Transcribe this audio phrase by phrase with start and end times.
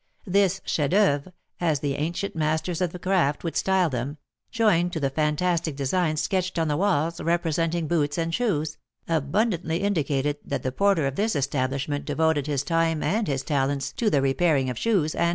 [0.25, 4.17] This chef d'oeuvre, as the ancient masters of the craft would style them,
[4.49, 10.37] joined to the fantastic designs sketched on the walls representing boots and shoes, abundantly indicated
[10.43, 14.71] that the porter of this establishment devoted his time and his talents to the repairing
[14.71, 15.29] of shoes and shoe leather.